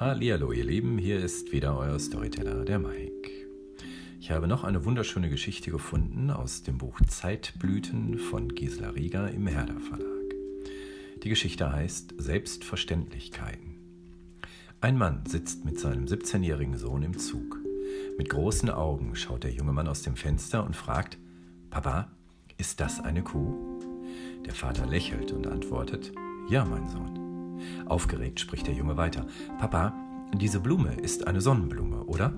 [0.00, 3.32] Hallihallo, ihr Lieben, hier ist wieder euer Storyteller, der Mike.
[4.20, 9.48] Ich habe noch eine wunderschöne Geschichte gefunden aus dem Buch Zeitblüten von Gisela Rieger im
[9.48, 10.06] Herder Verlag.
[11.24, 13.74] Die Geschichte heißt Selbstverständlichkeiten.
[14.80, 17.58] Ein Mann sitzt mit seinem 17-jährigen Sohn im Zug.
[18.16, 21.18] Mit großen Augen schaut der junge Mann aus dem Fenster und fragt,
[21.70, 22.08] Papa,
[22.56, 23.80] ist das eine Kuh?
[24.46, 26.12] Der Vater lächelt und antwortet,
[26.48, 27.27] Ja, mein Sohn.
[27.86, 29.26] Aufgeregt spricht der Junge weiter.
[29.58, 29.94] Papa,
[30.34, 32.32] diese Blume ist eine Sonnenblume, oder?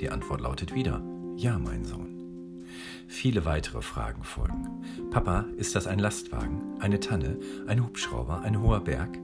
[0.00, 1.02] Die Antwort lautet wieder,
[1.36, 2.64] ja, mein Sohn.
[3.06, 4.68] Viele weitere Fragen folgen.
[5.10, 9.18] Papa, ist das ein Lastwagen, eine Tanne, ein Hubschrauber, ein hoher Berg?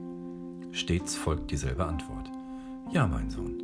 [0.71, 2.29] Stets folgt dieselbe Antwort.
[2.91, 3.63] Ja, mein Sohn.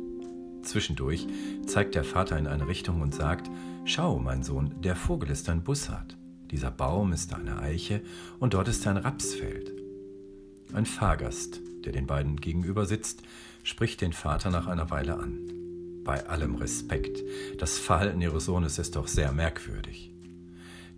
[0.62, 1.26] Zwischendurch
[1.66, 3.50] zeigt der Vater in eine Richtung und sagt,
[3.84, 6.16] Schau, mein Sohn, der Vogel ist ein Bussard.
[6.50, 8.00] Dieser Baum ist eine Eiche
[8.40, 9.83] und dort ist ein Rapsfeld.
[10.74, 13.22] Ein Fahrgast, der den beiden gegenüber sitzt,
[13.62, 15.38] spricht den Vater nach einer Weile an.
[16.02, 17.22] Bei allem Respekt,
[17.58, 20.10] das Verhalten ihres Sohnes ist doch sehr merkwürdig.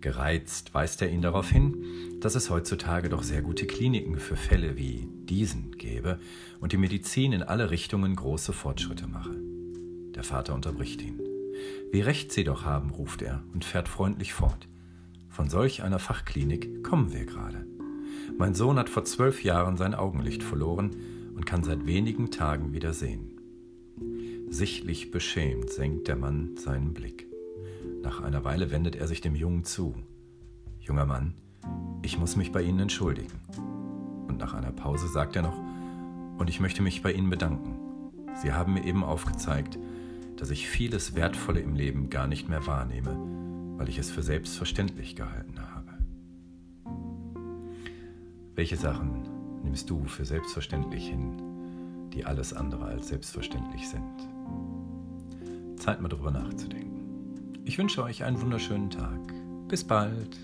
[0.01, 1.77] Gereizt weist er ihn darauf hin,
[2.21, 6.19] dass es heutzutage doch sehr gute Kliniken für Fälle wie diesen gäbe
[6.59, 9.35] und die Medizin in alle Richtungen große Fortschritte mache.
[10.15, 11.21] Der Vater unterbricht ihn.
[11.91, 14.67] Wie recht Sie doch haben, ruft er und fährt freundlich fort.
[15.29, 17.67] Von solch einer Fachklinik kommen wir gerade.
[18.37, 20.95] Mein Sohn hat vor zwölf Jahren sein Augenlicht verloren
[21.35, 23.39] und kann seit wenigen Tagen wieder sehen.
[24.49, 27.27] Sichtlich beschämt senkt der Mann seinen Blick.
[28.01, 29.95] Nach einer Weile wendet er sich dem Jungen zu.
[30.79, 31.33] Junger Mann,
[32.01, 33.39] ich muss mich bei Ihnen entschuldigen.
[34.27, 35.57] Und nach einer Pause sagt er noch,
[36.37, 37.75] und ich möchte mich bei Ihnen bedanken.
[38.41, 39.77] Sie haben mir eben aufgezeigt,
[40.37, 43.17] dass ich vieles Wertvolle im Leben gar nicht mehr wahrnehme,
[43.77, 45.76] weil ich es für selbstverständlich gehalten habe.
[48.57, 49.21] Welche Sachen
[49.63, 54.01] nimmst du für selbstverständlich hin, die alles andere als selbstverständlich sind?
[55.79, 57.53] Zeit mal drüber nachzudenken.
[57.65, 59.19] Ich wünsche euch einen wunderschönen Tag.
[59.67, 60.39] Bis bald.